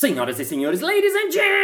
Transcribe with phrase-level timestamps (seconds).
[0.00, 1.60] Senhoras e senhores, ladies and gentlemen,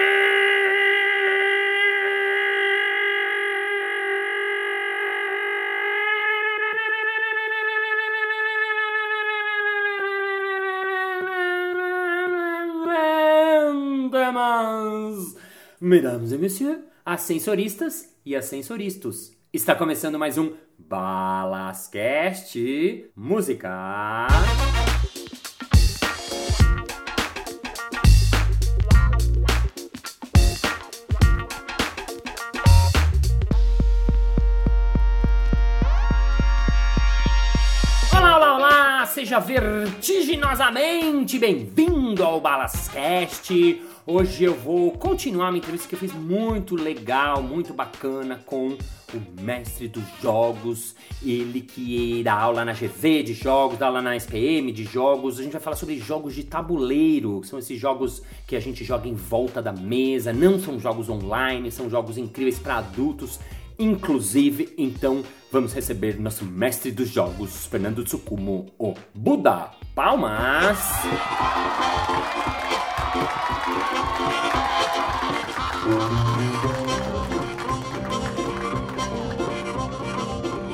[15.81, 19.35] mesdames et messieurs, ascensoristas e ascensoristas.
[19.51, 22.59] Está começando mais um Balascast
[23.17, 24.27] Música.
[39.17, 43.83] Seja vertiginosamente bem-vindo ao Balascast.
[44.07, 48.77] Hoje eu vou continuar uma entrevista que eu fiz muito legal, muito bacana com
[49.15, 50.95] o mestre dos jogos,
[51.25, 55.41] ele que dá aula na GV de jogos, dá aula na SPM de jogos.
[55.41, 58.85] A gente vai falar sobre jogos de tabuleiro, que são esses jogos que a gente
[58.85, 63.41] joga em volta da mesa, não são jogos online, são jogos incríveis para adultos.
[63.79, 65.23] Inclusive, então
[65.57, 69.71] vamos receber nosso mestre dos jogos, Fernando Tsukumo, o Buda.
[69.95, 70.79] Palmas!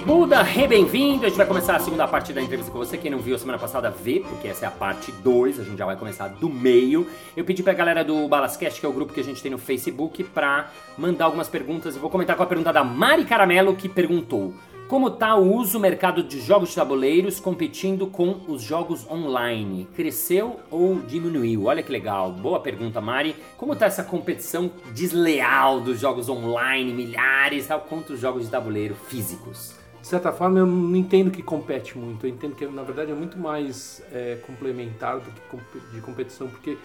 [0.04, 1.26] Buda, bem-vindo!
[1.26, 2.98] A gente vai começar a segunda parte da entrevista com você.
[2.98, 5.60] Quem não viu a semana passada, vê, porque essa é a parte 2.
[5.60, 7.06] A gente já vai começar do meio.
[7.36, 9.58] Eu pedi pra galera do Balascast, que é o grupo que a gente tem no
[9.58, 11.94] Facebook, pra mandar algumas perguntas.
[11.94, 14.52] Eu vou comentar com a pergunta da Mari Caramelo, que perguntou:
[14.92, 19.88] Como tá o uso mercado de jogos de tabuleiros competindo com os jogos online?
[19.96, 21.64] Cresceu ou diminuiu?
[21.64, 22.30] Olha que legal.
[22.30, 23.34] Boa pergunta, Mari.
[23.56, 28.94] Como tá essa competição desleal dos jogos online, milhares, tal, contra os jogos de tabuleiro
[28.94, 29.74] físicos?
[29.98, 32.26] De certa forma, eu não entendo que compete muito.
[32.26, 36.76] Eu entendo que, na verdade, é muito mais é, complementar do que de competição, porque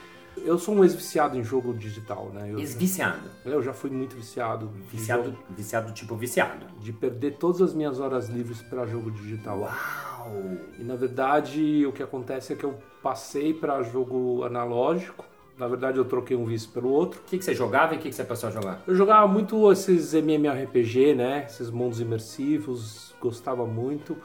[0.46, 2.52] eu sou um ex-viciado em jogo digital, né?
[2.52, 3.30] Eu, Ex-viciado.
[3.46, 6.66] eu já fui muito viciado, Viciado, jogo- viciado tipo viciado.
[6.80, 9.60] de perder todas as minhas horas livres para jogo digital.
[9.60, 10.38] Uau!
[10.80, 15.26] E, na verdade, o que acontece é que eu passei para jogo analógico.
[15.58, 17.20] Na verdade, eu troquei um vício pelo outro.
[17.20, 18.84] O que, que você jogava e o que, que você passou a jogar?
[18.86, 21.46] Eu jogava muito esses MMORPG, né?
[21.48, 24.16] Esses mundos imersivos, gostava muito.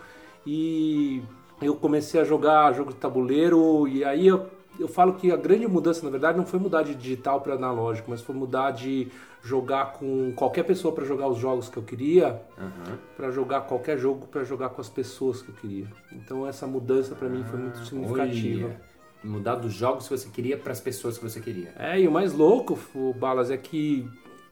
[0.47, 1.23] E
[1.63, 4.47] eu comecei a jogar jogo de tabuleiro e aí eu,
[4.79, 8.11] eu falo que a grande mudança, na verdade, não foi mudar de digital para analógico,
[8.11, 9.09] mas foi mudar de
[9.43, 12.99] jogar com qualquer pessoa para jogar os jogos que eu queria, Aham.
[13.17, 15.87] para jogar qualquer jogo para jogar com as pessoas que eu queria.
[16.13, 18.67] Então essa mudança para mim foi muito significativa.
[18.67, 18.81] Olha,
[19.25, 21.73] mudar dos jogos que você queria para as pessoas que você queria.
[21.79, 24.09] É, e o mais louco, o Balas, é que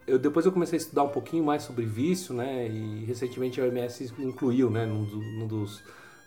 [0.07, 2.69] eu, depois eu comecei a estudar um pouquinho mais sobre vício, né?
[2.69, 5.83] E recentemente a OMS incluiu, né, num, do- num dos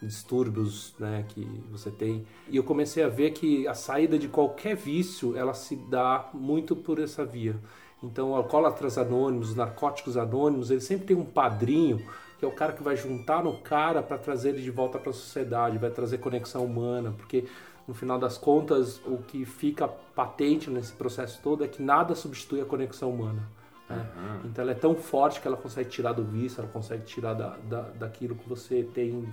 [0.05, 2.25] distúrbios, né, que você tem.
[2.49, 6.75] E eu comecei a ver que a saída de qualquer vício, ela se dá muito
[6.75, 7.55] por essa via.
[8.01, 12.05] Então, alcoólatras anônimos, os narcóticos anônimos, eles sempre tem um padrinho
[12.37, 15.11] que é o cara que vai juntar no cara para trazer ele de volta para
[15.11, 17.45] a sociedade, vai trazer conexão humana, porque
[17.87, 22.59] no final das contas o que fica patente nesse processo todo é que nada substitui
[22.59, 23.47] a conexão humana.
[23.89, 24.05] né?
[24.45, 27.55] Então ela é tão forte que ela consegue tirar do vício, ela consegue tirar da,
[27.69, 29.25] da, daquilo que você tem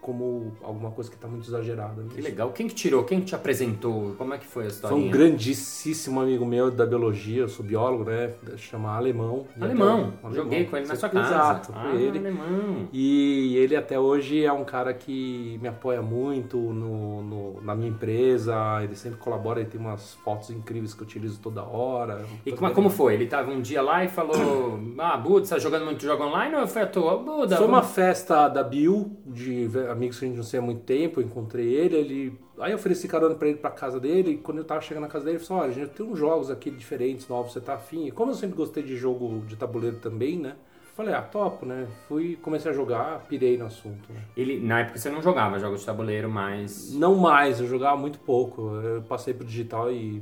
[0.00, 2.02] como alguma coisa que está muito exagerada.
[2.14, 2.50] Que legal.
[2.52, 3.04] Quem que tirou?
[3.04, 4.14] Quem que te apresentou?
[4.16, 4.96] Como é que foi a história?
[4.96, 8.32] Foi um grandíssimo amigo meu da biologia, eu sou biólogo, né?
[8.56, 9.46] Chama Alemão.
[9.60, 10.12] Alemão.
[10.22, 11.28] até- Joguei com ele na sua casa.
[11.34, 12.18] Exato, ah, foi ele.
[12.18, 12.88] alemão.
[12.92, 17.90] E ele até hoje é um cara que me apoia muito no, no- na minha
[17.90, 22.24] empresa, ele sempre colabora, ele tem umas fotos incríveis que eu utilizo toda hora.
[22.46, 23.14] E como, como foi?
[23.14, 26.54] Ele tava um dia lá e falou: Ah, Buda, você tá jogando muito jogo online
[26.56, 27.18] ou foi à toa?
[27.18, 29.66] Buda, Foi uma vamos- festa da Bill, de
[29.98, 32.38] amigos que a gente não sei há muito tempo, eu encontrei ele, ele...
[32.58, 35.08] Aí eu ofereci carona pra ele pra casa dele, e quando eu tava chegando na
[35.08, 38.06] casa dele, ele falou, olha, gente, tem uns jogos aqui diferentes, novos, você tá afim?
[38.06, 40.56] E como eu sempre gostei de jogo de tabuleiro também, né?
[40.96, 41.86] Falei, ah, topo, né?
[42.08, 44.20] Fui, comecei a jogar, pirei no assunto, né?
[44.36, 46.92] Ele, na época você não jogava jogos de tabuleiro, mas.
[46.92, 50.20] Não mais, eu jogava muito pouco, eu passei pro digital e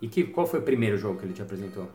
[0.00, 1.88] E que, qual foi o primeiro jogo que ele te apresentou?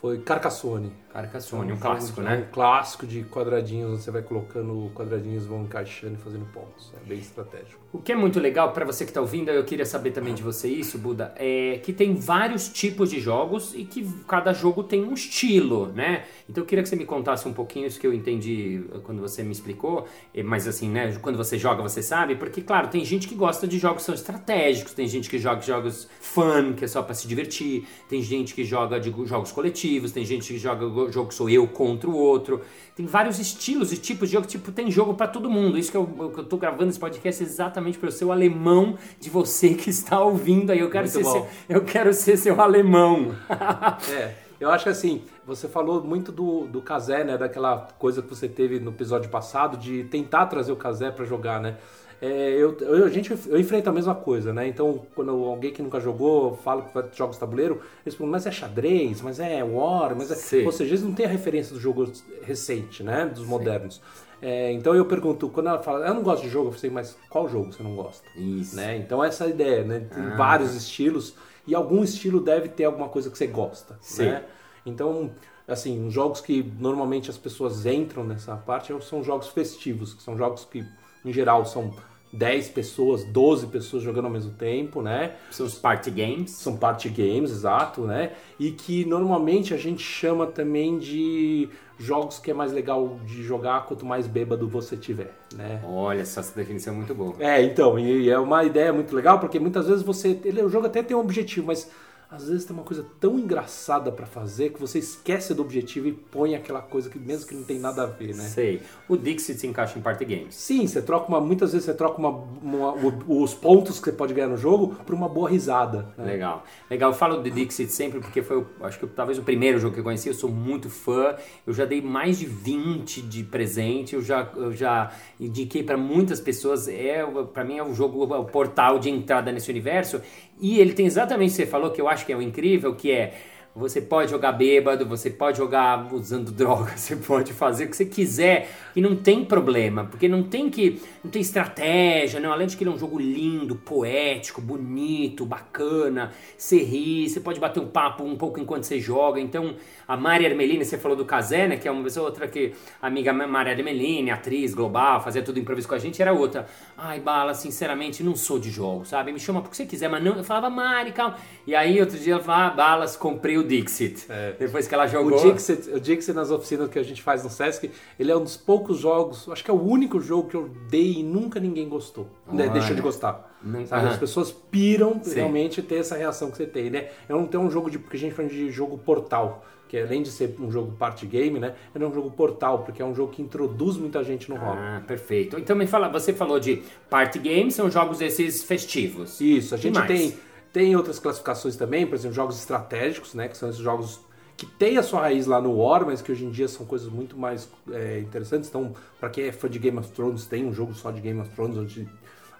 [0.00, 0.92] Foi Carcassonne.
[1.12, 2.46] Carcassonne, um jogo clássico, de- né?
[2.46, 6.92] Um clássico de quadradinhos, onde você vai colocando quadradinhos, vão encaixando e fazendo pontos.
[7.02, 7.80] É bem estratégico.
[7.90, 10.42] O que é muito legal para você que está ouvindo, eu queria saber também de
[10.42, 15.02] você isso, Buda, é que tem vários tipos de jogos e que cada jogo tem
[15.02, 16.24] um estilo, né?
[16.46, 19.42] Então eu queria que você me contasse um pouquinho isso que eu entendi quando você
[19.42, 23.26] me explicou, eh, mas assim, né, quando você joga você sabe, porque claro, tem gente
[23.26, 26.88] que gosta de jogos que são estratégicos, tem gente que joga jogos fun, que é
[26.88, 30.58] só para se divertir, tem gente que joga de jogos coletivos competitivos, tem gente que
[30.58, 32.62] joga jogo sou eu contra o outro.
[32.94, 35.78] Tem vários estilos e tipos de jogo, tipo, tem jogo para todo mundo.
[35.78, 39.30] Isso que eu, que eu tô gravando esse podcast exatamente para ser o alemão de
[39.30, 40.80] você que está ouvindo aí.
[40.80, 43.34] Eu quero, ser seu, eu quero ser seu alemão.
[44.10, 47.36] é, eu acho que assim, você falou muito do, do Kazé, né?
[47.36, 51.60] Daquela coisa que você teve no episódio passado de tentar trazer o Kazé para jogar,
[51.60, 51.76] né?
[52.20, 54.66] É, eu, eu, a gente, eu enfrento a mesma coisa, né?
[54.66, 59.20] Então, quando alguém que nunca jogou fala que os tabuleiro, eles perguntam, mas é xadrez,
[59.20, 60.34] mas é war, mas é...
[60.34, 60.64] Sim.
[60.64, 62.10] Ou seja, eles não têm a referência do jogo
[62.42, 63.26] recente, né?
[63.26, 63.50] Dos Sim.
[63.50, 64.00] modernos.
[64.40, 67.16] É, então eu pergunto, quando ela fala, eu não gosto de jogo, eu falei, mas
[67.28, 68.26] qual jogo você não gosta?
[68.36, 68.76] Isso.
[68.76, 68.96] Né?
[68.96, 70.00] Então essa é a ideia, né?
[70.12, 70.36] Tem ah.
[70.36, 71.34] vários estilos
[71.66, 74.26] e algum estilo deve ter alguma coisa que você gosta, Sim.
[74.26, 74.44] né?
[74.84, 75.32] Então,
[75.66, 80.36] assim, os jogos que normalmente as pessoas entram nessa parte são jogos festivos, que são
[80.36, 80.86] jogos que
[81.26, 81.92] em geral são
[82.32, 85.32] 10 pessoas, 12 pessoas jogando ao mesmo tempo, né?
[85.50, 86.50] São os party games.
[86.50, 88.32] São party games, exato, né?
[88.58, 91.68] E que normalmente a gente chama também de
[91.98, 95.80] jogos que é mais legal de jogar quanto mais bêbado você tiver, né?
[95.84, 97.34] Olha, essa definição é muito boa.
[97.38, 100.38] É, então, e é uma ideia muito legal, porque muitas vezes você...
[100.44, 101.90] Ele, o jogo até tem um objetivo, mas
[102.28, 106.12] às vezes tem uma coisa tão engraçada para fazer que você esquece do objetivo e
[106.12, 108.42] põe aquela coisa que mesmo que não tem nada a ver, né?
[108.44, 108.82] Sei.
[109.08, 110.54] O Dixit se encaixa em party games.
[110.56, 112.94] Sim, você troca uma, muitas vezes você troca uma, uma,
[113.28, 116.12] os pontos que você pode ganhar no jogo por uma boa risada.
[116.18, 116.32] Né?
[116.32, 116.64] Legal.
[116.90, 117.10] Legal.
[117.12, 120.04] Eu falo de Dixit sempre porque foi, acho que talvez o primeiro jogo que eu
[120.04, 120.28] conheci.
[120.28, 121.36] Eu sou muito fã.
[121.64, 124.16] Eu já dei mais de 20 de presente.
[124.16, 126.88] Eu já, eu já indiquei para muitas pessoas.
[126.88, 130.20] É, para mim é o jogo, o portal de entrada nesse universo.
[130.60, 132.94] E ele tem exatamente o que você falou, que eu acho que é o incrível,
[132.94, 133.34] que é
[133.76, 138.06] você pode jogar bêbado, você pode jogar usando droga, você pode fazer o que você
[138.06, 142.52] quiser e não tem problema, porque não tem que não tem estratégia, não.
[142.52, 147.60] Além de que ele é um jogo lindo, poético, bonito, bacana, você ri, você pode
[147.60, 149.38] bater um papo um pouco enquanto você joga.
[149.38, 149.74] Então,
[150.08, 153.32] a Mari Armelini, você falou do Kazé, né, que é uma pessoa outra que amiga
[153.32, 156.66] Mari Armelini, atriz global, fazia tudo improviso com a gente, era outra.
[156.96, 159.32] Ai, Bala, sinceramente, não sou de jogo, sabe?
[159.32, 160.36] Me chama porque você quiser, mas não.
[160.36, 161.36] Eu falava, Mari, calma.
[161.66, 164.26] E aí, outro dia, eu falava, ah, Balas, comprei o Dixit.
[164.28, 164.54] É.
[164.58, 165.38] Depois que ela jogou.
[165.38, 168.42] O Dixit, o Dixit nas oficinas que a gente faz no Sesc, ele é um
[168.42, 171.88] dos poucos jogos, acho que é o único jogo que eu dei e nunca ninguém
[171.88, 172.26] gostou.
[172.50, 172.68] Né?
[172.68, 173.56] Deixou de gostar.
[173.86, 174.08] Sabe?
[174.08, 175.34] As pessoas piram Sim.
[175.34, 177.08] realmente ter essa reação que você tem, né?
[177.28, 177.98] É um, tem um jogo de.
[177.98, 181.60] Porque a gente fala de jogo portal que além de ser um jogo party game,
[181.60, 184.78] né, é um jogo portal, porque é um jogo que introduz muita gente no hobby.
[184.80, 185.58] Ah, perfeito.
[185.58, 189.40] Então me fala, você falou de party games, são jogos esses festivos.
[189.40, 190.34] Isso, a gente tem
[190.76, 194.20] tem outras classificações também, por exemplo, jogos estratégicos, né, que são esses jogos
[194.58, 197.08] que tem a sua raiz lá no War, mas que hoje em dia são coisas
[197.08, 198.68] muito mais é, interessantes.
[198.68, 201.40] Então, para quem é fã de Game of Thrones, tem um jogo só de Game
[201.40, 202.06] of Thrones, onde,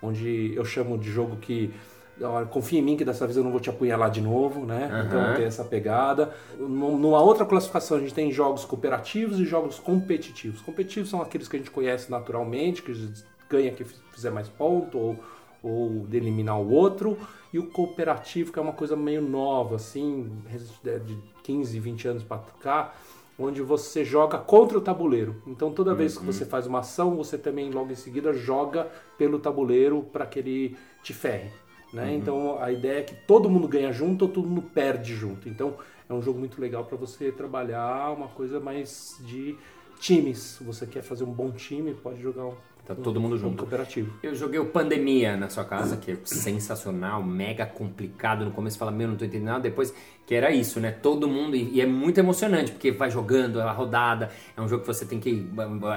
[0.01, 1.71] onde eu chamo de jogo que
[2.51, 4.89] confia em mim que dessa vez eu não vou te apunhalar de novo, né?
[4.91, 5.07] Uhum.
[5.07, 6.35] Então tem essa pegada.
[6.59, 10.63] Numa outra classificação a gente tem jogos cooperativos e jogos competitivos.
[10.63, 12.95] Competitivos são aqueles que a gente conhece naturalmente, que
[13.51, 15.17] ganha que fizer mais ponto ou,
[15.63, 17.19] ou eliminar o outro.
[17.57, 20.31] E o cooperativo, que é uma coisa meio nova, assim,
[21.07, 22.95] de 15, 20 anos para cá,
[23.39, 25.41] onde você joga contra o tabuleiro.
[25.47, 26.31] Então toda vez que uhum.
[26.31, 30.77] você faz uma ação, você também logo em seguida joga pelo tabuleiro para que ele
[31.03, 31.51] te ferre.
[31.95, 32.05] Né?
[32.05, 32.15] Uhum.
[32.17, 35.49] Então a ideia é que todo mundo ganha junto ou todo mundo perde junto.
[35.49, 35.79] Então
[36.11, 39.57] é um jogo muito legal para você trabalhar uma coisa mais de
[39.99, 40.59] times.
[40.61, 42.55] Você quer fazer um bom time, pode jogar um
[42.87, 43.59] Tá todo mundo junto.
[43.59, 44.13] Cooperativo.
[44.23, 48.45] Eu joguei o Pandemia na sua casa, que é sensacional, mega complicado.
[48.45, 49.61] No começo fala, meu, não tô entendendo nada.
[49.61, 49.93] Depois
[50.27, 50.91] que era isso, né?
[50.91, 54.89] Todo mundo, e é muito emocionante, porque vai jogando a rodada, é um jogo que
[54.89, 55.33] você tem que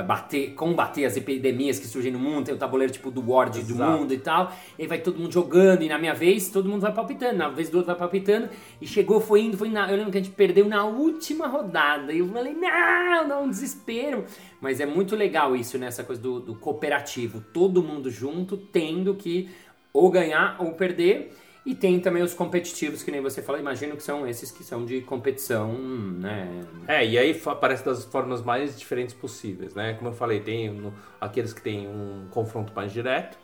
[0.05, 3.75] bater, combater as epidemias que surgem no mundo, tem o tabuleiro tipo do Ward do
[3.75, 6.81] mundo e tal, e aí vai todo mundo jogando, e na minha vez, todo mundo
[6.81, 9.97] vai palpitando, na vez do outro vai palpitando, e chegou, foi indo, foi na, eu
[9.97, 14.25] lembro que a gente perdeu na última rodada, e eu falei, não, não, um desespero,
[14.61, 19.15] mas é muito legal isso, né, essa coisa do, do cooperativo, todo mundo junto, tendo
[19.15, 19.49] que
[19.91, 21.33] ou ganhar ou perder,
[21.69, 24.83] e tem também os competitivos, que nem você falou, imagino que são esses que são
[24.83, 26.65] de competição, né?
[26.87, 29.93] É, e aí aparece das formas mais diferentes possíveis, né?
[29.93, 33.37] Como eu falei, tem aqueles que tem um confronto mais direto,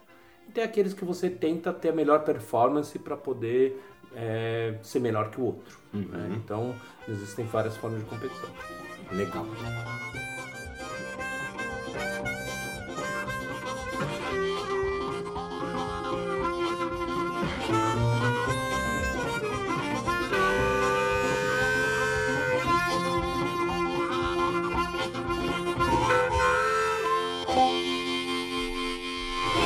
[0.50, 3.80] e tem aqueles que você tenta ter a melhor performance para poder
[4.16, 5.78] é, ser melhor que o outro.
[5.94, 6.00] Né?
[6.00, 6.18] Uhum.
[6.18, 6.36] Né?
[6.44, 6.76] Então,
[7.08, 8.50] existem várias formas de competição.
[9.12, 9.46] Legal.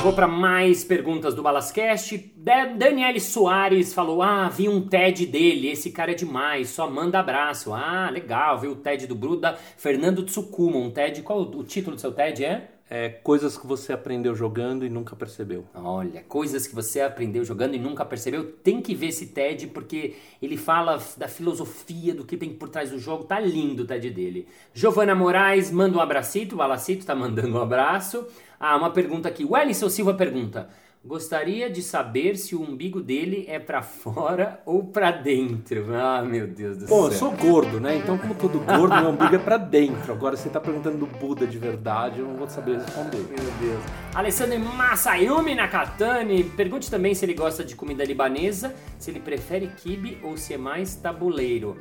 [0.10, 2.34] Vou para mais perguntas do Balascast.
[2.36, 7.72] Daniele Soares falou: Ah, vi um TED dele, esse cara é demais, só manda abraço.
[7.76, 9.56] Ah, legal, viu o TED do Bruda.
[9.78, 11.22] Fernando Tsukuma, um TED.
[11.22, 12.72] Qual o título do seu TED é?
[12.90, 15.64] É, coisas que você aprendeu jogando e nunca percebeu.
[15.76, 18.52] Olha, coisas que você aprendeu jogando e nunca percebeu.
[18.52, 22.90] Tem que ver esse TED porque ele fala da filosofia, do que tem por trás
[22.90, 23.26] do jogo.
[23.26, 24.48] Tá lindo o TED dele.
[24.74, 26.56] Giovana Moraes manda um abracito.
[26.56, 28.26] O Alacito tá mandando um abraço.
[28.60, 29.46] Ah, uma pergunta aqui.
[29.46, 30.68] O Ellison Silva pergunta:
[31.04, 35.96] Gostaria de saber se o umbigo dele é para fora ou para dentro.
[35.96, 37.12] Ah, meu Deus do Bom, céu.
[37.12, 37.96] eu sou gordo, né?
[37.96, 40.12] Então, como todo gordo, meu umbigo é para dentro.
[40.12, 43.18] Agora, você tá perguntando do Buda de verdade, eu não vou saber responder.
[43.18, 43.82] Meu Deus.
[44.14, 50.18] Alessandro Masayumi Nakatani, pergunte também se ele gosta de comida libanesa, se ele prefere kibe
[50.22, 51.78] ou se é mais tabuleiro.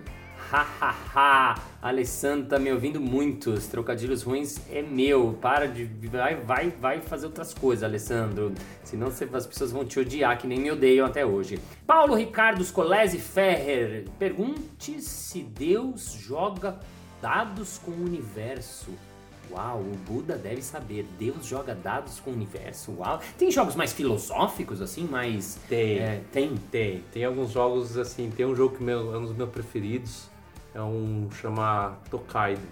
[0.50, 7.00] Hahaha, Alessandro tá me ouvindo muitos, trocadilhos ruins é meu, para de, vai, vai, vai
[7.02, 11.06] fazer outras coisas, Alessandro, senão você, as pessoas vão te odiar que nem me odeiam
[11.06, 11.60] até hoje.
[11.86, 16.80] Paulo Ricardo Scolese Ferrer, pergunte se Deus joga
[17.20, 18.90] dados com o universo.
[19.50, 21.06] Uau, o Buda deve saber.
[21.18, 22.92] Deus joga dados com o universo.
[22.98, 23.18] Uau.
[23.38, 25.58] Tem jogos mais filosóficos, assim, mais.
[25.68, 25.98] Tem.
[25.98, 26.54] É, tem.
[26.70, 27.02] Tem.
[27.10, 30.28] Tem alguns jogos, assim, tem um jogo que meu, é um dos meus preferidos.
[30.78, 32.62] É um chama Tokaido.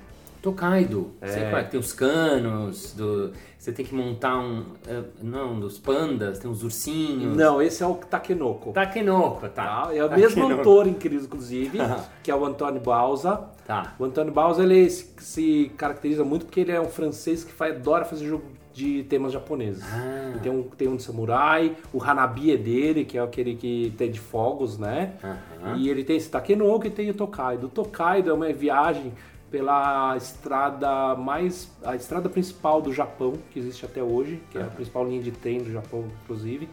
[0.40, 1.10] Tokaido.
[1.20, 1.50] É.
[1.50, 4.64] Qual é, tem os canos, do, você tem que montar um.
[4.86, 7.36] é, Não, dos pandas, tem os ursinhos.
[7.36, 8.70] Não, esse é o Takenoko.
[8.70, 9.86] Takenoko, tá.
[9.86, 9.88] Tá?
[9.92, 10.52] É o mesmo Takenoko.
[10.52, 11.78] autor incrível, inclusive,
[12.22, 13.40] que é o Antônio Bausa.
[13.66, 13.96] Tá.
[13.98, 17.74] O Antônio Bausa ele se, se caracteriza muito porque ele é um francês que faz,
[17.74, 18.44] adora fazer jogo
[18.76, 19.82] de temas japoneses.
[19.82, 20.38] Ah.
[20.42, 24.10] Tem um, tem um de samurai, o Hanabi é dele, que é aquele que tem
[24.10, 25.14] de fogos, né?
[25.24, 25.78] Aham.
[25.78, 27.68] E ele tem esse Takenoko e tem o Tokaido.
[27.68, 29.14] O Tokaido é uma viagem
[29.50, 34.66] pela estrada mais a estrada principal do Japão que existe até hoje, que é a
[34.66, 36.68] principal linha de trem do Japão, inclusive,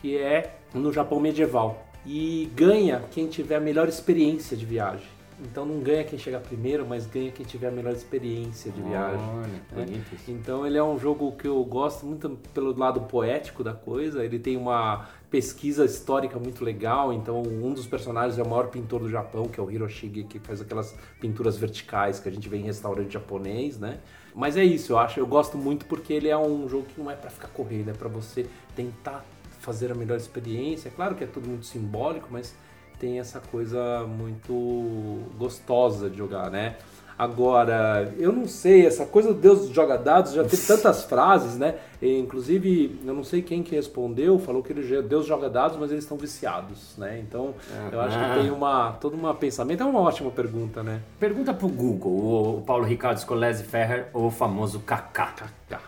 [0.00, 1.84] que é no Japão medieval.
[2.06, 5.15] E ganha quem tiver a melhor experiência de viagem.
[5.40, 9.20] Então não ganha quem chegar primeiro, mas ganha quem tiver a melhor experiência de viagem.
[9.20, 10.04] Olha, né?
[10.26, 14.24] Então ele é um jogo que eu gosto muito pelo lado poético da coisa.
[14.24, 17.12] Ele tem uma pesquisa histórica muito legal.
[17.12, 20.38] Então um dos personagens é o maior pintor do Japão, que é o Hiroshige, que
[20.38, 24.00] faz aquelas pinturas verticais que a gente vê em restaurante japonês, né?
[24.34, 27.10] Mas é isso, eu acho, eu gosto muito porque ele é um jogo que não
[27.10, 29.24] é pra ficar correndo, é pra você tentar
[29.60, 30.88] fazer a melhor experiência.
[30.88, 32.54] É claro que é tudo muito simbólico, mas
[32.98, 36.76] tem essa coisa muito gostosa de jogar, né?
[37.18, 41.76] Agora, eu não sei, essa coisa do Deus joga dados já teve tantas frases, né?
[42.02, 45.90] E, inclusive, eu não sei quem que respondeu, falou que ele, Deus joga dados, mas
[45.90, 47.18] eles estão viciados, né?
[47.18, 47.54] Então,
[47.90, 49.82] eu acho que tem uma todo um pensamento.
[49.82, 51.00] É uma ótima pergunta, né?
[51.18, 55.32] Pergunta pro Google, o Paulo Ricardo Scolese Ferrer, o famoso Kaká.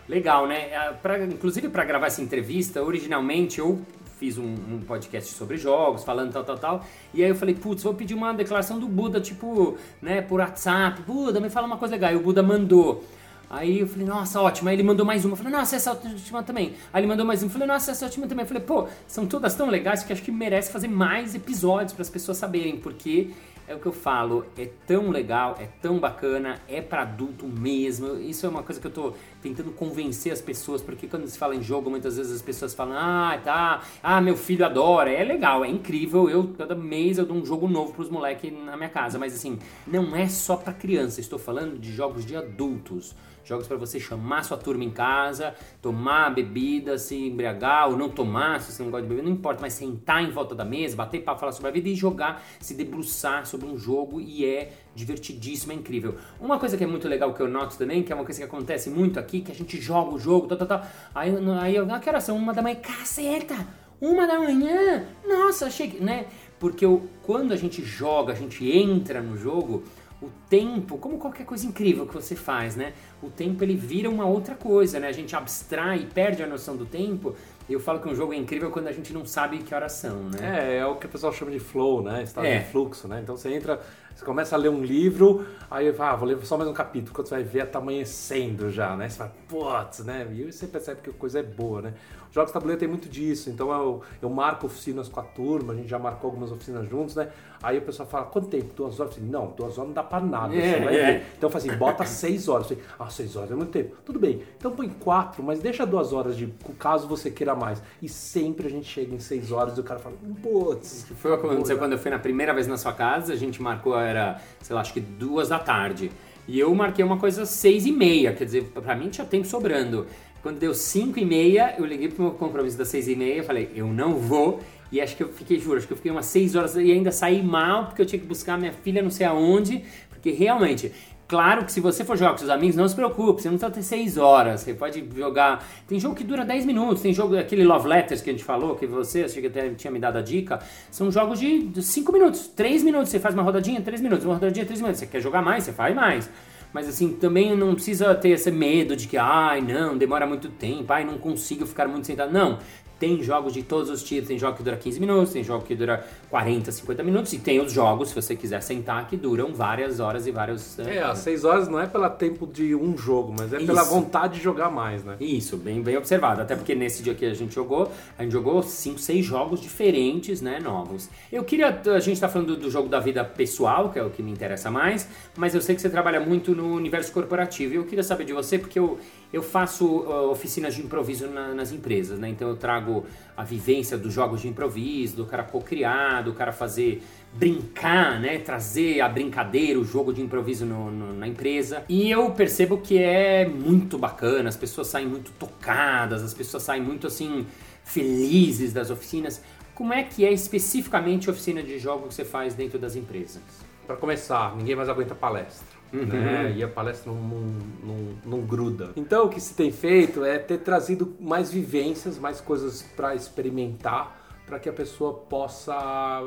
[0.08, 0.74] Legal, né?
[0.74, 3.78] Ah, Pra, inclusive para gravar essa entrevista, originalmente eu
[4.18, 6.84] fiz um, um podcast sobre jogos, falando tal, tal, tal.
[7.14, 11.02] E aí eu falei, putz, vou pedir uma declaração do Buda, tipo, né, por WhatsApp.
[11.02, 12.12] Buda, me fala uma coisa legal.
[12.12, 13.04] E o Buda mandou.
[13.50, 14.68] Aí eu falei, nossa, ótimo.
[14.68, 15.32] Aí ele mandou mais uma.
[15.32, 16.74] Eu falei, nossa, essa última também.
[16.92, 17.46] Aí ele mandou mais uma.
[17.46, 18.42] Eu falei, nossa, essa última também.
[18.42, 22.02] Eu falei, pô, são todas tão legais que acho que merece fazer mais episódios para
[22.02, 23.30] as pessoas saberem, porque
[23.68, 28.18] é o que eu falo, é tão legal, é tão bacana, é para adulto mesmo.
[28.18, 31.54] Isso é uma coisa que eu tô tentando convencer as pessoas, porque quando se fala
[31.54, 35.12] em jogo, muitas vezes as pessoas falam: "Ah, tá, ah, meu filho adora".
[35.12, 36.30] É legal, é incrível.
[36.30, 39.58] Eu cada mês eu dou um jogo novo pros moleques na minha casa, mas assim,
[39.86, 43.14] não é só para criança, estou falando de jogos de adultos.
[43.48, 48.60] Jogos para você chamar sua turma em casa, tomar bebida, se embriagar ou não tomar,
[48.60, 51.22] se você não gosta de beber, não importa, mas sentar em volta da mesa, bater
[51.22, 55.72] papo, falar sobre a vida e jogar, se debruçar sobre um jogo e é divertidíssimo,
[55.72, 56.16] é incrível.
[56.38, 58.44] Uma coisa que é muito legal que eu noto também, que é uma coisa que
[58.44, 60.86] acontece muito aqui, que a gente joga o jogo, tal, tal, tal.
[61.14, 62.36] Aí, aí eu, ah, que horas são?
[62.36, 63.56] Uma da manhã, caceta!
[63.98, 65.06] Uma da manhã!
[65.26, 66.26] Nossa, achei que, né?
[66.58, 69.84] Porque eu, quando a gente joga, a gente entra no jogo,
[70.20, 72.92] o tempo, como qualquer coisa incrível que você faz, né?
[73.22, 75.06] O tempo ele vira uma outra coisa, né?
[75.08, 77.34] A gente abstrai e perde a noção do tempo.
[77.70, 80.24] Eu falo que um jogo é incrível quando a gente não sabe que horas são,
[80.30, 80.72] né?
[80.72, 82.22] É, é o que o pessoal chama de flow, né?
[82.24, 82.58] Estado É.
[82.58, 83.20] de fluxo, né?
[83.22, 83.80] Então você entra,
[84.14, 87.14] você começa a ler um livro, aí ah, vou ler só mais um capítulo.
[87.14, 89.08] Quando você vai ver, tá amanhecendo já, né?
[89.08, 90.26] Você vai, putz, né?
[90.32, 91.94] E aí você percebe que a coisa é boa, né?
[92.28, 95.72] Os jogos de tabuleiro tem muito disso, então eu, eu marco oficinas com a turma,
[95.72, 97.28] a gente já marcou algumas oficinas juntos, né?
[97.62, 98.72] Aí o pessoal fala, quanto tempo?
[98.74, 99.14] Duas horas?
[99.14, 101.06] Falei, não, duas horas não dá pra nada, É, você vai é.
[101.06, 101.26] ver.
[101.36, 102.68] Então eu falei assim, bota seis horas.
[102.68, 103.96] Falei, ah, seis horas é muito tempo.
[104.04, 106.46] Tudo bem, então põe quatro, mas deixa duas horas de
[106.78, 107.82] caso você queira mais.
[108.00, 111.06] E sempre a gente chega em seis horas e o cara fala, putz.
[111.16, 113.60] Foi o que aconteceu quando eu fui na primeira vez na sua casa, a gente
[113.60, 116.10] marcou, era, sei lá, acho que duas da tarde.
[116.46, 120.06] E eu marquei uma coisa seis e meia, quer dizer, pra mim tinha tempo sobrando.
[120.42, 123.70] Quando deu 5 e meia, eu liguei pro meu compromisso das 6 e meia, falei,
[123.74, 124.60] eu não vou.
[124.90, 127.12] E acho que eu fiquei, juro, acho que eu fiquei umas 6 horas e ainda
[127.12, 129.84] saí mal, porque eu tinha que buscar minha filha não sei aonde,
[130.18, 130.92] porque realmente,
[131.28, 133.70] Claro que se você for jogar com seus amigos, não se preocupe, você não precisa
[133.70, 135.62] ter 6 horas, você pode jogar.
[135.86, 138.74] Tem jogo que dura 10 minutos, tem jogo, aquele Love Letters que a gente falou,
[138.76, 140.58] que você, acho que até tinha me dado a dica,
[140.90, 144.64] são jogos de 5 minutos, 3 minutos, você faz uma rodadinha, 3 minutos, uma rodadinha,
[144.64, 145.00] 3 minutos.
[145.00, 146.30] Você quer jogar mais, você faz mais.
[146.72, 150.90] Mas assim, também não precisa ter esse medo de que, ai, não, demora muito tempo,
[150.94, 152.32] ai, não consigo ficar muito sentado.
[152.32, 152.58] Não,
[152.98, 155.74] tem jogos de todos os tipos, tem jogo que dura 15 minutos, tem jogo que
[155.74, 160.00] dura 40, 50 minutos, e tem os jogos, se você quiser sentar, que duram várias
[160.00, 160.78] horas e vários.
[160.78, 163.66] É, as 6 horas não é pelo tempo de um jogo, mas é Isso.
[163.66, 165.16] pela vontade de jogar mais, né?
[165.20, 166.40] Isso, bem, bem observado.
[166.40, 170.40] Até porque nesse dia que a gente jogou, a gente jogou 5, 6 jogos diferentes,
[170.40, 170.58] né?
[170.60, 171.08] Novos.
[171.32, 171.80] Eu queria.
[171.94, 174.70] A gente tá falando do jogo da vida pessoal, que é o que me interessa
[174.70, 177.74] mais, mas eu sei que você trabalha muito no universo corporativo.
[177.74, 178.98] E eu queria saber de você, porque eu
[179.32, 182.28] eu faço uh, oficinas de improviso na, nas empresas, né?
[182.28, 183.04] Então eu trago
[183.36, 187.02] a vivência dos jogos de improviso, do cara co-criar, do cara fazer
[187.34, 188.38] brincar, né?
[188.38, 191.84] Trazer a brincadeira, o jogo de improviso no, no, na empresa.
[191.88, 196.82] E eu percebo que é muito bacana, as pessoas saem muito tocadas, as pessoas saem
[196.82, 197.46] muito assim
[197.84, 199.42] felizes das oficinas.
[199.74, 203.42] Como é que é especificamente a oficina de jogos que você faz dentro das empresas?
[203.86, 205.77] Para começar, ninguém mais aguenta palestra.
[205.92, 206.04] Uhum.
[206.04, 206.54] Né?
[206.56, 207.40] E a palestra não, não,
[207.82, 208.90] não, não, gruda.
[208.96, 214.42] Então o que se tem feito é ter trazido mais vivências, mais coisas para experimentar,
[214.46, 216.22] para que a pessoa possa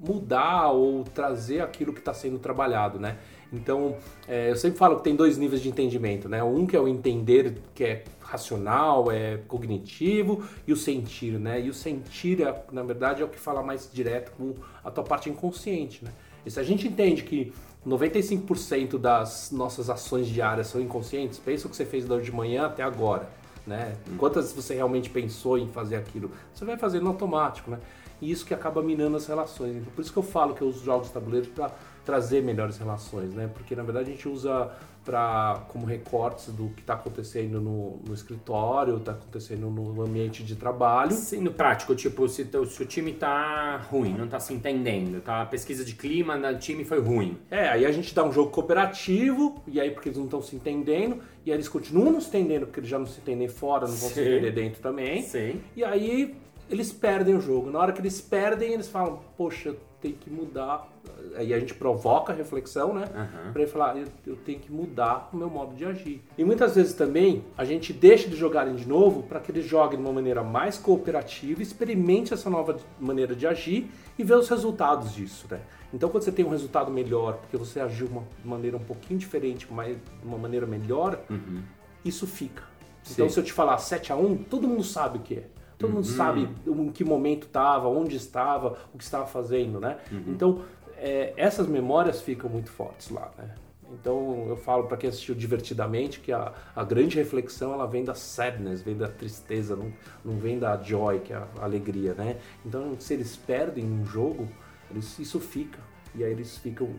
[0.00, 3.18] mudar ou trazer aquilo que está sendo trabalhado, né?
[3.52, 6.42] Então, é, eu sempre falo que tem dois níveis de entendimento, né?
[6.42, 11.60] Um que é o entender, que é racional, é cognitivo, e o sentir, né?
[11.60, 15.04] E o sentir, é, na verdade, é o que fala mais direto com a tua
[15.04, 16.10] parte inconsciente, né?
[16.44, 17.52] E se a gente entende que
[17.86, 21.38] 95% das nossas ações diárias são inconscientes.
[21.38, 23.28] Pensa o que você fez da de manhã até agora,
[23.66, 23.96] né?
[24.16, 26.30] Quantas você realmente pensou em fazer aquilo?
[26.54, 27.78] Você vai fazer no automático, né?
[28.22, 29.76] E isso que acaba minando as relações.
[29.76, 31.70] Então, por isso que eu falo que eu uso jogos de tabuleiro para
[32.04, 33.50] trazer melhores relações, né?
[33.52, 34.70] Porque na verdade a gente usa
[35.04, 40.56] para como recortes do que está acontecendo no, no escritório, está acontecendo no ambiente de
[40.56, 41.12] trabalho.
[41.12, 45.42] Sim, no prático, tipo, se, se o time está ruim, não está se entendendo, tá?
[45.42, 47.36] A pesquisa de clima do time foi ruim.
[47.50, 50.56] É, aí a gente dá um jogo cooperativo, e aí porque eles não estão se
[50.56, 53.86] entendendo, e aí eles continuam não se entendendo, porque eles já não se entendem fora,
[53.86, 54.14] não vão Sim.
[54.14, 55.22] se entender dentro também.
[55.22, 55.60] Sim.
[55.76, 56.34] E aí
[56.68, 57.70] eles perdem o jogo.
[57.70, 59.74] Na hora que eles perdem, eles falam, poxa,
[60.04, 60.86] tem que mudar.
[61.34, 63.06] Aí a gente provoca a reflexão, né?
[63.14, 63.52] Uhum.
[63.52, 66.22] Para ele falar, eu, eu, tenho que mudar o meu modo de agir.
[66.36, 69.98] E muitas vezes também a gente deixa de jogarem de novo para que eles joguem
[69.98, 75.14] de uma maneira mais cooperativa, experimente essa nova maneira de agir e ver os resultados
[75.14, 75.60] disso, né?
[75.92, 79.18] Então quando você tem um resultado melhor, porque você agiu de uma maneira um pouquinho
[79.18, 81.62] diferente, mas de uma maneira melhor, uhum.
[82.04, 82.64] isso fica.
[83.10, 83.34] Então Sim.
[83.34, 85.44] se eu te falar 7 a 1 todo mundo sabe o que é.
[85.84, 86.16] Todo mundo uhum.
[86.16, 89.98] sabe em que momento estava, onde estava, o que estava fazendo, né?
[90.10, 90.24] Uhum.
[90.28, 90.62] Então,
[90.96, 93.54] é, essas memórias ficam muito fortes lá, né?
[93.92, 98.14] Então, eu falo para quem assistiu divertidamente que a, a grande reflexão ela vem da
[98.14, 99.92] sadness, vem da tristeza, não,
[100.24, 102.36] não vem da joy, que é a alegria, né?
[102.64, 104.48] Então, se eles perdem um jogo,
[104.90, 105.78] eles, isso fica.
[106.14, 106.90] E aí eles ficam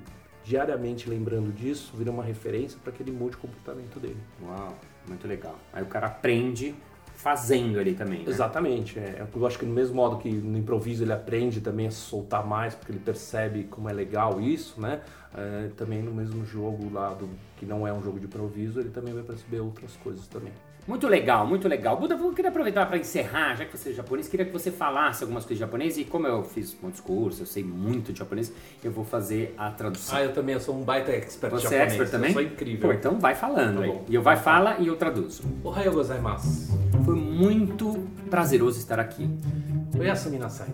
[0.43, 4.19] diariamente lembrando disso, vira uma referência para que ele mude o comportamento dele.
[4.43, 4.75] Uau,
[5.07, 5.55] muito legal.
[5.73, 6.75] Aí o cara aprende
[7.15, 8.19] fazendo ali também.
[8.19, 8.25] Né?
[8.27, 8.99] Exatamente.
[8.99, 12.45] É, eu acho que no mesmo modo que no improviso ele aprende também a soltar
[12.45, 15.01] mais, porque ele percebe como é legal isso, né?
[15.35, 18.89] É, também no mesmo jogo lá, do, que não é um jogo de improviso, ele
[18.89, 20.53] também vai perceber outras coisas também.
[20.87, 21.97] Muito legal, muito legal.
[21.97, 25.23] Buda, eu queria aproveitar para encerrar, já que você é japonês, queria que você falasse
[25.23, 28.53] algumas coisas de japonês e como eu fiz muitos cursos, eu sei muito de japonês,
[28.83, 30.15] eu vou fazer a tradução.
[30.15, 31.69] Ah, eu também eu sou um baita expert você japonês.
[31.69, 32.29] Você é expert também?
[32.29, 32.89] Eu sou incrível.
[32.89, 33.99] Pô, então vai falando tá aí.
[34.09, 35.43] E eu vai fala e eu traduzo.
[35.63, 36.77] Ohayou gozaimasu.
[37.03, 39.27] Foi muito prazeroso estar aqui.
[39.97, 40.67] Oyasumi nasai.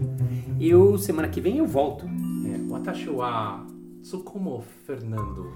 [0.60, 2.06] Eu, semana que vem, eu volto.
[2.06, 3.66] É, watashi wa
[4.02, 5.54] Tsukumo Fernando.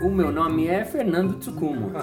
[0.00, 1.90] O meu nome é Fernando Tsukumo.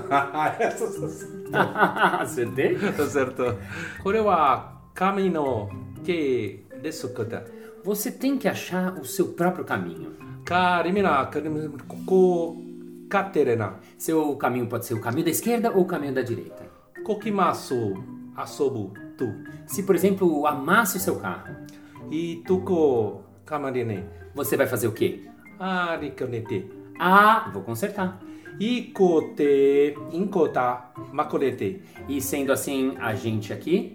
[2.20, 2.76] Acertei?
[2.76, 3.58] Acertou.
[4.04, 5.70] Kore wa kami no
[6.04, 7.46] ke desu kada.
[7.84, 10.18] Você tem que achar o seu próprio caminho.
[10.44, 11.30] Karimina,
[11.88, 12.58] koko
[13.10, 13.76] katerena.
[13.98, 16.68] Seu caminho pode ser o caminho da esquerda ou o caminho da direita.
[17.06, 18.04] Kokimasu
[18.36, 19.34] asobu tu.
[19.66, 21.56] Se, por exemplo, amasse o seu carro.
[22.12, 24.04] E tuko kamarine.
[24.36, 25.29] Você vai fazer o quê?
[25.60, 26.72] Arikanete.
[26.98, 28.20] Ah, vou consertar.
[28.60, 31.82] Ikote, inkota, makorete.
[32.08, 33.94] E sendo assim, a gente aqui.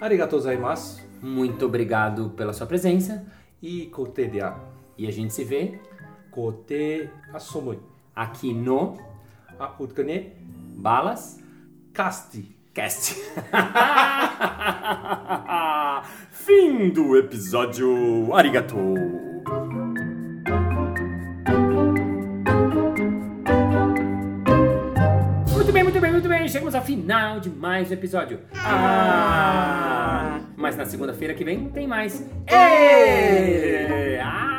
[0.00, 1.02] Arigatou gozaimasu.
[1.22, 3.24] Muito obrigado pela sua presença.
[3.62, 4.54] Ikote dia.
[4.98, 5.78] E a gente se vê.
[6.30, 7.78] Kote asomui.
[8.14, 8.98] Aqui no.
[9.58, 10.32] Akutkane.
[10.76, 11.38] Balas.
[11.92, 12.56] Casti.
[12.74, 13.14] Cast.
[16.32, 18.34] Fim do episódio.
[18.34, 19.31] Arigato.
[26.52, 28.38] Chegamos ao final de mais um episódio.
[28.54, 30.38] Ah!
[30.54, 32.28] Mas na segunda-feira que vem tem mais.
[32.46, 34.20] Ê!
[34.20, 34.51] Ah!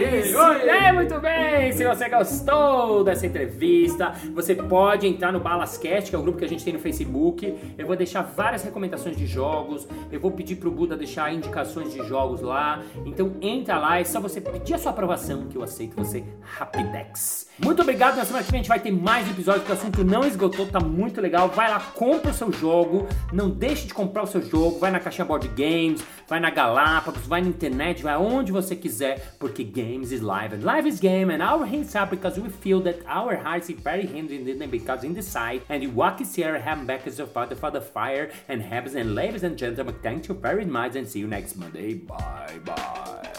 [0.00, 0.38] Isso!
[0.38, 1.72] É, muito bem!
[1.72, 6.44] Se você gostou dessa entrevista, você pode entrar no Balascast, que é o grupo que
[6.44, 7.54] a gente tem no Facebook.
[7.76, 9.86] Eu vou deixar várias recomendações de jogos.
[10.10, 12.82] Eu vou pedir pro Buda deixar indicações de jogos lá.
[13.04, 17.48] Então entra lá, é só você pedir a sua aprovação que eu aceito você rapidex.
[17.62, 20.04] Muito obrigado, na semana que vem a gente vai ter mais episódios, porque o assunto
[20.04, 21.48] não esgotou, tá muito legal.
[21.48, 24.98] Vai lá, compra o seu jogo, não deixe de comprar o seu jogo, vai na
[24.98, 30.12] caixinha Board Games, vai na Galápagos, vai na internet, vai onde você quiser, porque games
[30.12, 33.34] is live and life is game and our hands up because we feel that our
[33.34, 36.56] hearts are very hands in the because in the side and you walk is here
[36.56, 40.28] have back as your father for the fire and habits and ladies and gentlemen, thank
[40.28, 41.94] you very much and see you next Monday.
[41.94, 43.32] Bye bye.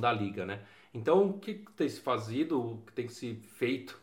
[0.00, 0.60] Dá liga, né?
[0.94, 3.98] Então, o que tem se fazido, o que tem se feito,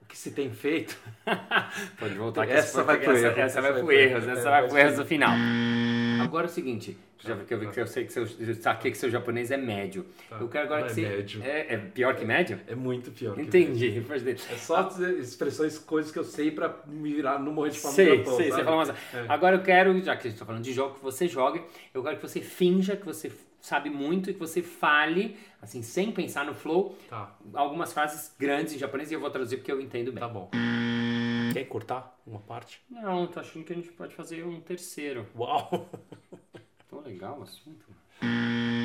[0.00, 0.96] o que se tem feito?
[2.00, 2.52] Pode voltar aqui.
[2.52, 5.36] Essa vai pro essa, essa vai pro erros, essa vai pro erros no final.
[6.26, 8.90] Agora é o seguinte, já que eu vi que eu sei que seu, eu saquei
[8.90, 10.04] que seu japonês é médio.
[10.40, 11.16] Eu quero agora não que é você.
[11.16, 11.42] médio.
[11.42, 12.60] É, é pior que médio?
[12.66, 13.38] É muito pior.
[13.38, 14.00] Entendi.
[14.22, 14.34] Bem.
[14.34, 17.90] É só dizer expressões, coisas que eu sei pra me virar, não morrer de no
[17.90, 18.60] Sei, Japão, sei, sabe?
[18.60, 18.88] você fala umas...
[18.90, 19.24] É.
[19.28, 21.62] Agora eu quero, já que a gente tá falando de jogo, que você jogue,
[21.94, 26.12] eu quero que você finja que você sabe muito e que você fale, assim, sem
[26.12, 29.80] pensar no flow, Tá, algumas frases grandes em japonês e eu vou traduzir porque eu
[29.80, 30.20] entendo bem.
[30.20, 30.48] tá bom.
[31.56, 32.82] Quer cortar uma parte?
[32.90, 35.26] Não, tô achando que a gente pode fazer um terceiro.
[35.34, 35.88] Uau!
[36.86, 37.86] Tão legal o assunto.